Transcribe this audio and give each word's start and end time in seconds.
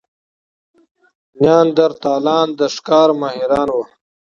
نیاندرتالان 1.41 2.47
د 2.59 2.61
ښکار 2.75 3.09
ماهران 3.21 3.67
وو. 3.71 3.83